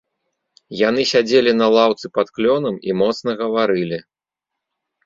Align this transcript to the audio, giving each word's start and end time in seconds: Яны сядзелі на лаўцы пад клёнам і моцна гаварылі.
Яны 0.79 1.01
сядзелі 1.11 1.51
на 1.61 1.67
лаўцы 1.77 2.05
пад 2.17 2.27
клёнам 2.39 2.75
і 2.91 2.99
моцна 3.05 3.31
гаварылі. 3.45 3.97